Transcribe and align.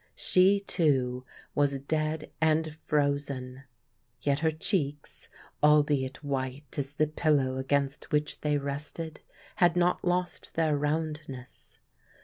She, 0.15 0.59
too, 0.61 1.27
was 1.53 1.79
dead 1.79 2.31
and 2.41 2.75
frozen; 2.85 3.65
yet 4.19 4.39
her 4.39 4.49
cheeks, 4.49 5.29
albeit 5.61 6.23
white 6.23 6.79
as 6.79 6.95
the 6.95 7.05
pillow 7.05 7.57
against 7.57 8.11
which 8.11 8.41
they 8.41 8.57
rested, 8.57 9.21
had 9.57 9.75
not 9.75 10.03
lost 10.03 10.55
their 10.55 10.75
roundness. 10.75 11.77